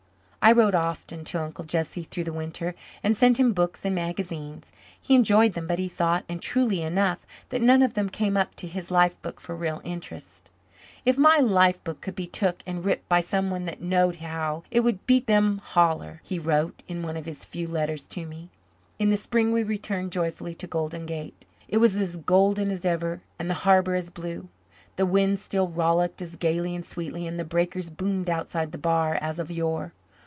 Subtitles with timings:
[0.43, 4.71] I wrote often to Uncle Jesse through the winter and sent him books and magazines.
[4.99, 8.55] He enjoyed them but he thought and truly enough that none of them came up
[8.55, 10.49] to his life book for real interest.
[11.05, 14.79] "If my life book could be took and writ by someone that knowed how, it
[14.79, 18.49] would beat them holler," he wrote in one of his few letters to me.
[18.97, 21.45] In the spring we returned joyfully to Golden Gate.
[21.67, 24.49] It was as golden as ever and the harbour as blue;
[24.95, 29.13] the winds still rollicked as gaily and sweetly and the breakers boomed outside the bar
[29.21, 29.93] as of yore.